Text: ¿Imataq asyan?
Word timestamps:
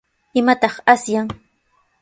¿Imataq 0.39 0.73
asyan? 0.93 1.27